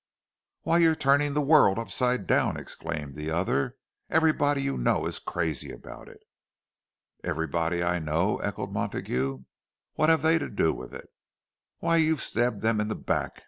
"Why, 0.63 0.79
you're 0.79 0.95
turning 0.95 1.35
the 1.35 1.43
world 1.45 1.77
upside 1.77 2.25
down!" 2.25 2.57
exclaimed 2.57 3.13
the 3.13 3.29
other. 3.29 3.75
"Everybody 4.09 4.63
you 4.63 4.75
know 4.75 5.05
is 5.05 5.19
crazy 5.19 5.71
about 5.71 6.07
it." 6.09 6.23
"Everybody 7.23 7.83
I 7.83 7.99
know!" 7.99 8.37
echoed 8.39 8.71
Montague. 8.71 9.43
"What 9.93 10.09
have 10.09 10.23
they 10.23 10.39
to 10.39 10.49
do 10.49 10.73
with 10.73 10.91
it?" 10.95 11.11
"Why, 11.81 11.97
you've 11.97 12.23
stabbed 12.23 12.63
them 12.63 12.81
in 12.81 12.87
the 12.87 12.95
back!" 12.95 13.35